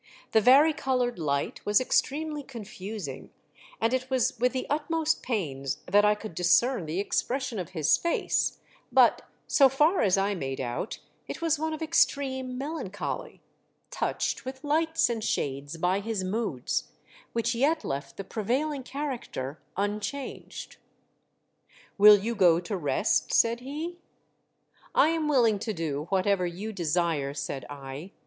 [0.31, 3.29] The vari coloured light was extremely confusing,
[3.79, 7.97] and it was with the utmost pains that I could discern the expression of his
[7.97, 8.57] face,
[8.91, 11.83] but, lOO THE DEATH SHIP, SO far as I made out, it v/as one of
[11.83, 13.43] extreme melancholy,
[13.91, 16.93] touched with lights and shades by his moods,
[17.33, 20.77] which yet left the prevailing character unchanged,"
[21.99, 23.99] Will you go to rest?" said he,"
[24.95, 28.09] I am willing to do whatever you desire, said I.